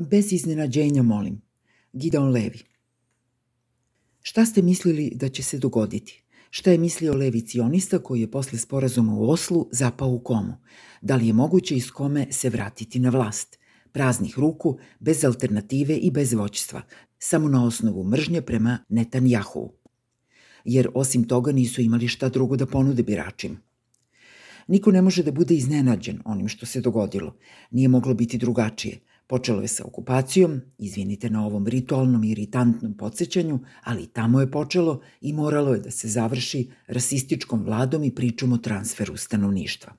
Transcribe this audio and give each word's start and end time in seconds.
Bez 0.00 0.32
iznenađenja 0.32 1.02
molim. 1.02 1.40
Gideon 1.92 2.30
Levi. 2.30 2.58
Šta 4.22 4.46
ste 4.46 4.62
mislili 4.62 5.12
da 5.14 5.28
će 5.28 5.42
se 5.42 5.58
dogoditi? 5.58 6.22
Šta 6.50 6.70
je 6.70 6.78
mislio 6.78 7.14
levi 7.14 7.46
cionista 7.46 7.98
koji 7.98 8.20
je 8.20 8.30
posle 8.30 8.58
sporazuma 8.58 9.14
u 9.14 9.30
Oslu 9.30 9.68
zapao 9.72 10.08
u 10.08 10.18
komu? 10.18 10.52
Da 11.02 11.16
li 11.16 11.26
je 11.26 11.32
moguće 11.32 11.76
iz 11.76 11.90
kome 11.90 12.26
se 12.30 12.48
vratiti 12.48 12.98
na 12.98 13.10
vlast? 13.10 13.58
Praznih 13.92 14.38
ruku, 14.38 14.78
bez 15.00 15.24
alternative 15.24 15.96
i 15.96 16.10
bez 16.10 16.32
voćstva, 16.32 16.82
samo 17.18 17.48
na 17.48 17.64
osnovu 17.64 18.04
mržnje 18.04 18.42
prema 18.42 18.78
Netanjahu. 18.88 19.72
Jer 20.64 20.88
osim 20.94 21.24
toga 21.24 21.52
nisu 21.52 21.80
imali 21.80 22.08
šta 22.08 22.28
drugo 22.28 22.56
da 22.56 22.66
ponude 22.66 23.02
biračima. 23.02 23.56
Niko 24.68 24.90
ne 24.90 25.02
može 25.02 25.22
da 25.22 25.32
bude 25.32 25.54
iznenađen 25.54 26.22
onim 26.24 26.48
što 26.48 26.66
se 26.66 26.80
dogodilo. 26.80 27.36
Nije 27.70 27.88
moglo 27.88 28.14
biti 28.14 28.38
drugačije– 28.38 29.00
Počelo 29.30 29.62
je 29.62 29.68
sa 29.68 29.84
okupacijom, 29.86 30.60
izvinite 30.78 31.30
na 31.30 31.46
ovom 31.46 31.66
ritualnom 31.66 32.24
iritantnom 32.24 32.94
podsjećanju, 32.96 33.58
ali 33.82 34.06
tamo 34.06 34.40
je 34.40 34.50
počelo 34.50 35.00
i 35.20 35.32
moralo 35.32 35.74
je 35.74 35.80
da 35.80 35.90
se 35.90 36.08
završi 36.08 36.70
rasističkom 36.86 37.62
vladom 37.64 38.04
i 38.04 38.14
pričom 38.14 38.52
o 38.52 38.58
transferu 38.58 39.16
stanovništva. 39.16 39.92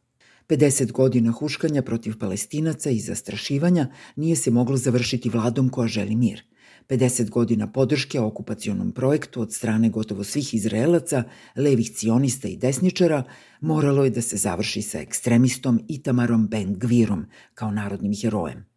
50 0.48 0.92
godina 0.92 1.32
huškanja 1.32 1.82
protiv 1.82 2.18
palestinaca 2.20 2.90
i 2.90 3.00
zastrašivanja 3.00 3.88
nije 4.16 4.36
se 4.36 4.52
moglo 4.52 4.78
završiti 4.78 5.30
vladom 5.30 5.70
koja 5.70 5.88
želi 5.88 6.16
mir. 6.16 6.44
50 6.90 7.30
godina 7.30 7.72
podrške 7.72 8.20
okupacionom 8.20 8.92
projektu 8.92 9.42
od 9.42 9.54
strane 9.54 9.90
gotovo 9.90 10.24
svih 10.24 10.54
Izraelaca, 10.54 11.24
levih 11.56 11.92
cionista 11.92 12.48
i 12.48 12.58
desničara 12.58 13.24
moralo 13.62 14.04
je 14.04 14.10
da 14.10 14.22
se 14.22 14.38
završi 14.38 14.82
sa 14.82 15.00
ekstremistom 15.00 15.82
Itamarom 15.88 16.48
Ben 16.48 16.76
Gvirom 16.80 17.26
kao 17.54 17.72
narodnim 17.72 18.14
herojem. 18.22 18.71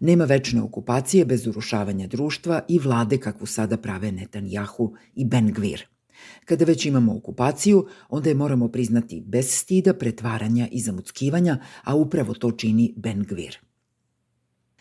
Nema 0.00 0.24
večne 0.24 0.62
okupacije 0.62 1.24
bez 1.24 1.46
urušavanja 1.46 2.06
društva 2.06 2.62
i 2.68 2.78
vlade 2.78 3.18
kakvu 3.18 3.46
sada 3.46 3.76
prave 3.76 4.12
Netanjahu 4.12 4.94
i 5.14 5.24
Ben 5.24 5.52
Gvir. 5.52 5.86
Kada 6.44 6.64
već 6.64 6.86
imamo 6.86 7.16
okupaciju, 7.16 7.86
onda 8.08 8.28
je 8.28 8.34
moramo 8.34 8.68
priznati 8.68 9.22
bez 9.26 9.50
stida, 9.50 9.94
pretvaranja 9.94 10.68
i 10.72 10.80
zamuckivanja, 10.80 11.58
a 11.84 11.94
upravo 11.94 12.34
to 12.34 12.50
čini 12.50 12.94
Ben 12.96 13.22
Gvir. 13.22 13.58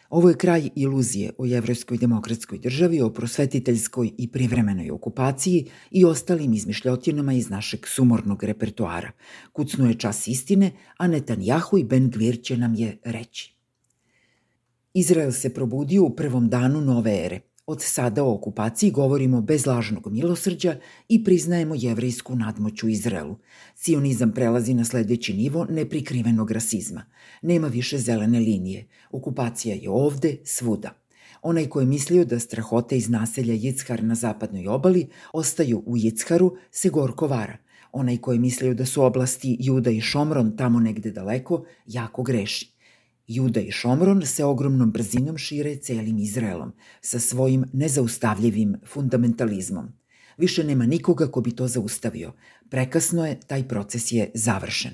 Ovo 0.09 0.29
je 0.29 0.37
kraj 0.37 0.69
iluzije 0.75 1.31
o 1.37 1.45
jevrojskoj 1.45 1.97
demokratskoj 1.97 2.59
državi, 2.59 3.01
o 3.01 3.09
prosvetiteljskoj 3.13 4.11
i 4.17 4.31
privremenoj 4.31 4.91
okupaciji 4.91 5.65
i 5.91 6.05
ostalim 6.05 6.53
izmišljotinama 6.53 7.33
iz 7.33 7.49
našeg 7.49 7.87
sumornog 7.87 8.43
repertoara. 8.43 9.11
Kucnu 9.53 9.89
je 9.89 9.99
čas 9.99 10.27
istine, 10.27 10.71
a 10.97 11.07
Netanjahu 11.07 11.77
i 11.77 11.83
Ben 11.83 12.09
Gvir 12.09 12.41
će 12.43 12.57
nam 12.57 12.75
je 12.75 12.97
reći. 13.03 13.58
Izrael 14.93 15.31
se 15.31 15.53
probudio 15.53 16.03
u 16.03 16.15
prvom 16.15 16.49
danu 16.49 16.81
nove 16.81 17.25
ere. 17.25 17.39
Od 17.65 17.81
sada 17.81 18.23
o 18.23 18.33
okupaciji 18.33 18.91
govorimo 18.91 19.41
bez 19.41 19.65
lažnog 19.65 20.07
milosrđa 20.11 20.75
i 21.09 21.23
priznajemo 21.23 21.75
jevrijsku 21.77 22.35
nadmoć 22.35 22.83
u 22.83 22.89
Izraelu. 22.89 23.35
Sionizam 23.75 24.31
prelazi 24.31 24.73
na 24.73 24.85
sledeći 24.85 25.33
nivo 25.33 25.65
neprikrivenog 25.69 26.51
rasizma. 26.51 27.05
Nema 27.41 27.67
više 27.67 27.97
zelene 27.97 28.39
linije. 28.39 28.87
Okupacija 29.11 29.75
je 29.75 29.89
ovde, 29.89 30.37
svuda. 30.43 30.93
Onaj 31.41 31.69
ko 31.69 31.79
je 31.79 31.85
mislio 31.85 32.25
da 32.25 32.39
strahote 32.39 32.97
iz 32.97 33.09
naselja 33.09 33.53
Jickar 33.53 34.03
na 34.03 34.15
zapadnoj 34.15 34.67
obali 34.67 35.07
ostaju 35.33 35.83
u 35.85 35.97
Jickaru 35.97 36.55
se 36.71 36.89
gorko 36.89 37.27
vara. 37.27 37.57
Onaj 37.91 38.17
ko 38.17 38.33
je 38.33 38.39
mislio 38.39 38.73
da 38.73 38.85
su 38.85 39.03
oblasti 39.03 39.57
Juda 39.59 39.89
i 39.91 40.01
Šomron 40.01 40.57
tamo 40.57 40.79
negde 40.79 41.11
daleko, 41.11 41.65
jako 41.85 42.23
greši. 42.23 42.78
Juda 43.29 43.59
i 43.61 43.71
Šomron 43.71 44.25
se 44.25 44.45
ogromnom 44.45 44.91
brzinom 44.91 45.37
šire 45.37 45.75
celim 45.75 46.17
Izraelom, 46.17 46.71
sa 47.01 47.19
svojim 47.19 47.65
nezaustavljivim 47.73 48.75
fundamentalizmom. 48.93 49.87
Više 50.37 50.63
nema 50.63 50.85
nikoga 50.85 51.27
ko 51.27 51.41
bi 51.41 51.51
to 51.51 51.67
zaustavio. 51.67 52.33
Prekasno 52.69 53.25
je, 53.25 53.39
taj 53.39 53.67
proces 53.67 54.11
je 54.11 54.31
završen. 54.33 54.91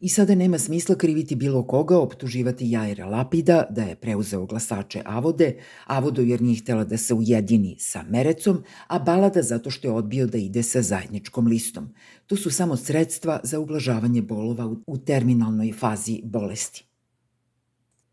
I 0.00 0.08
sada 0.08 0.34
nema 0.34 0.58
smisla 0.58 0.94
kriviti 0.94 1.34
bilo 1.34 1.66
koga, 1.66 1.98
optuživati 1.98 2.70
Jaira 2.70 3.06
Lapida 3.06 3.66
da 3.70 3.82
je 3.82 3.96
preuzeo 3.96 4.46
glasače 4.46 5.02
Avode, 5.04 5.58
Avodo 5.86 6.22
jer 6.22 6.42
nije 6.42 6.60
htela 6.60 6.84
da 6.84 6.96
se 6.96 7.14
ujedini 7.14 7.76
sa 7.78 8.04
Merecom, 8.08 8.62
a 8.86 8.98
Balada 8.98 9.42
zato 9.42 9.70
što 9.70 9.88
je 9.88 9.92
odbio 9.92 10.26
da 10.26 10.38
ide 10.38 10.62
sa 10.62 10.82
zajedničkom 10.82 11.46
listom. 11.46 11.94
To 12.26 12.36
su 12.36 12.50
samo 12.50 12.76
sredstva 12.76 13.40
za 13.42 13.60
ublažavanje 13.60 14.22
bolova 14.22 14.76
u 14.86 14.98
terminalnoj 14.98 15.72
fazi 15.72 16.20
bolesti. 16.24 16.86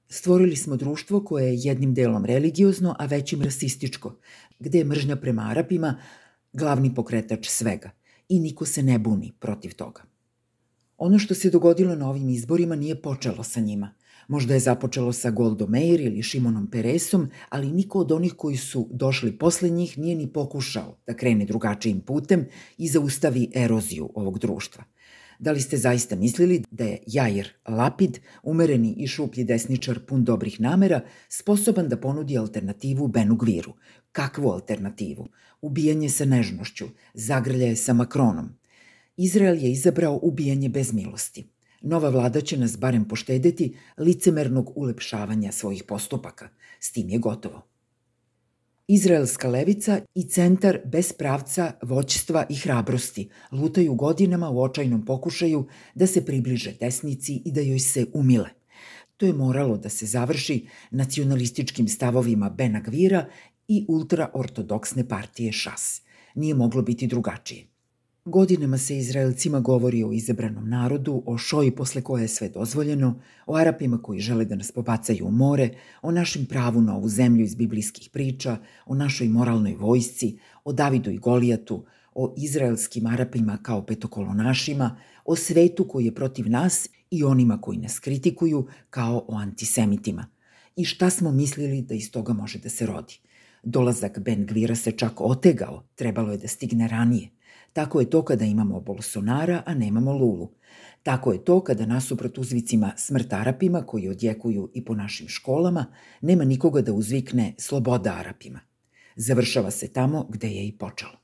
Stvorili 0.09 0.56
smo 0.56 0.75
društvo 0.78 1.25
koje 1.25 1.47
je 1.47 1.59
jednim 1.64 1.94
delom 1.94 2.25
religiozno, 2.25 2.96
a 3.00 3.06
većim 3.06 3.41
rasističko, 3.41 4.16
gde 4.59 4.78
je 4.78 4.86
mržnja 4.86 5.16
prema 5.16 5.47
Arapima 5.50 5.97
glavni 6.53 6.96
pokretač 6.96 7.47
svega 7.47 7.91
i 8.30 8.40
niko 8.40 8.66
se 8.66 8.84
ne 8.84 9.00
buni 9.00 9.31
protiv 9.40 9.75
toga. 9.75 10.02
Ono 10.97 11.19
što 11.19 11.36
se 11.36 11.50
dogodilo 11.50 11.96
na 11.96 12.09
ovim 12.09 12.30
izborima 12.30 12.75
nije 12.75 13.02
počelo 13.02 13.44
sa 13.44 13.59
njima. 13.59 13.94
Možda 14.28 14.53
je 14.53 14.59
započelo 14.59 15.13
sa 15.13 15.31
Goldo 15.31 15.68
Meir 15.68 16.02
ili 16.02 16.24
Šimonom 16.24 16.68
Peresom, 16.72 17.30
ali 17.50 17.72
niko 17.72 18.00
od 18.00 18.12
onih 18.12 18.34
koji 18.34 18.58
su 18.58 18.88
došli 18.92 19.38
posle 19.38 19.69
njih 19.69 19.97
nije 19.97 20.16
ni 20.16 20.34
pokušao 20.34 20.97
da 21.08 21.16
krene 21.16 21.46
drugačijim 21.46 22.02
putem 22.02 22.46
i 22.78 22.88
zaustavi 22.88 23.50
eroziju 23.56 24.09
ovog 24.16 24.40
društva. 24.40 24.84
Da 25.44 25.52
li 25.52 25.62
ste 25.62 25.78
zaista 25.78 26.16
mislili 26.16 26.64
da 26.72 26.84
je 26.84 27.00
Jair 27.08 27.48
Lapid, 27.68 28.20
umereni 28.44 28.94
i 28.98 29.08
šuplji 29.08 29.44
desničar 29.44 30.00
pun 30.08 30.24
dobrih 30.24 30.62
namera, 30.62 31.02
sposoban 31.30 31.90
da 31.90 31.98
ponudi 31.98 32.38
alternativu 32.38 33.08
Benu 33.08 33.36
Gviru? 33.36 33.74
Kakvu 34.12 34.52
alternativu? 34.52 35.28
Ubijanje 35.62 36.09
sa 36.09 36.26
nežnošću, 36.26 36.88
zagrljaje 37.14 37.76
sa 37.76 37.94
Makronom. 37.94 38.50
Izrael 39.18 39.64
je 39.64 39.72
izabrao 39.72 40.20
ubijanje 40.24 40.70
bez 40.70 40.94
milosti. 40.94 41.44
Nova 41.81 42.10
vlada 42.10 42.42
će 42.42 42.58
nas 42.58 42.80
barem 42.80 43.08
poštedeti 43.08 43.75
licemernog 43.98 44.72
ulepšavanja 44.75 45.52
svojih 45.52 45.84
postupaka. 45.84 46.50
S 46.80 46.92
tim 46.92 47.10
je 47.10 47.20
gotovo. 47.20 47.73
Izraelska 48.88 49.50
levica 49.50 50.02
i 50.16 50.24
centar 50.24 50.80
bez 50.86 51.14
pravca, 51.14 51.72
voćstva 51.82 52.46
i 52.50 52.56
hrabrosti 52.56 53.30
lutaju 53.52 53.96
godinama 53.96 54.50
u 54.50 54.62
očajnom 54.62 55.06
pokušaju 55.06 55.68
da 55.96 56.08
se 56.08 56.26
približe 56.26 56.74
desnici 56.80 57.42
i 57.46 57.52
da 57.52 57.62
joj 57.62 57.80
se 57.80 58.06
umile. 58.14 58.50
To 59.18 59.26
je 59.26 59.34
moralo 59.34 59.78
da 59.78 59.90
se 59.90 60.06
završi 60.06 60.68
nacionalističkim 60.92 61.88
stavovima 61.88 62.50
Bena 62.50 62.80
Gvira 62.80 63.26
i 63.68 63.86
ultraortodoksne 63.88 65.08
partije 65.08 65.52
Šas. 65.52 66.02
Nije 66.36 66.54
moglo 66.54 66.82
biti 66.82 67.08
drugačije. 67.08 67.73
Godinama 68.26 68.78
se 68.78 68.98
Izraelcima 68.98 69.60
govori 69.60 70.04
o 70.04 70.12
izabranom 70.12 70.70
narodu, 70.70 71.24
o 71.26 71.38
šoji 71.38 71.72
posle 71.72 72.02
koje 72.02 72.22
je 72.22 72.28
sve 72.28 72.50
dozvoljeno, 72.50 73.20
o 73.46 73.56
Arapima 73.56 73.98
koji 74.02 74.20
žele 74.20 74.46
da 74.46 74.56
nas 74.56 74.72
pobacaju 74.72 75.26
u 75.26 75.32
more, 75.32 75.70
o 76.02 76.12
našem 76.12 76.46
pravu 76.46 76.82
na 76.82 76.96
ovu 76.96 77.10
zemlju 77.10 77.44
iz 77.44 77.56
biblijskih 77.56 78.10
priča, 78.10 78.58
o 78.86 78.96
našoj 78.96 79.28
moralnoj 79.28 79.76
vojsci, 79.76 80.38
o 80.64 80.74
Davidu 80.74 81.12
i 81.12 81.18
Golijatu, 81.18 81.86
o 82.16 82.34
izraelskim 82.38 83.06
Arapima 83.08 83.58
kao 83.62 83.86
petokolonašima, 83.86 84.98
o 85.26 85.36
svetu 85.36 85.88
koji 85.88 86.06
je 86.06 86.16
protiv 86.16 86.50
nas 86.50 86.90
i 87.12 87.24
onima 87.24 87.62
koji 87.62 87.78
nas 87.78 88.00
kritikuju 88.00 88.68
kao 88.90 89.26
o 89.28 89.36
antisemitima. 89.36 90.28
I 90.76 90.86
šta 90.86 91.10
smo 91.10 91.32
mislili 91.32 91.82
da 91.82 91.94
iz 91.94 92.12
toga 92.12 92.34
može 92.34 92.60
da 92.60 92.70
se 92.70 92.86
rodi? 92.86 93.20
Dolazak 93.64 94.20
Ben 94.20 94.46
Gvira 94.46 94.76
se 94.76 94.92
čak 94.92 95.22
otegao, 95.22 95.84
trebalo 95.96 96.32
je 96.32 96.38
da 96.38 96.48
stigne 96.48 96.88
ranije– 96.88 97.30
Tako 97.74 98.00
je 98.00 98.10
to 98.10 98.24
kada 98.24 98.46
imamo 98.46 98.80
Bolsonara, 98.80 99.64
a 99.66 99.74
nemamo 99.74 100.14
Lulu. 100.14 100.50
Tako 101.04 101.34
je 101.34 101.46
to 101.46 101.64
kada 101.64 101.86
nasuprot 101.86 102.38
uzvicima 102.38 102.94
smrt 102.98 103.34
Arapima 103.34 103.82
koji 103.86 104.10
odjekuju 104.10 104.72
i 104.74 104.86
po 104.86 104.96
našim 104.96 105.28
školama, 105.28 105.86
nema 106.22 106.44
nikoga 106.44 106.82
da 106.82 106.94
uzvikne 106.94 107.54
sloboda 107.58 108.16
Arapima. 108.20 108.60
Završava 109.16 109.72
se 109.72 109.94
tamo 109.94 110.28
gde 110.30 110.48
je 110.48 110.68
i 110.68 110.78
počelo. 110.78 111.23